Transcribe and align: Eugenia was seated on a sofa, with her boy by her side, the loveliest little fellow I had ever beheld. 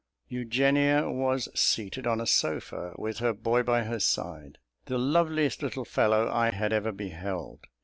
Eugenia 0.29 1.11
was 1.11 1.47
seated 1.53 2.07
on 2.07 2.19
a 2.19 2.25
sofa, 2.25 2.91
with 2.97 3.19
her 3.19 3.33
boy 3.33 3.61
by 3.61 3.83
her 3.83 3.99
side, 3.99 4.57
the 4.85 4.97
loveliest 4.97 5.61
little 5.61 5.85
fellow 5.85 6.27
I 6.27 6.49
had 6.49 6.73
ever 6.73 6.91
beheld. 6.91 7.65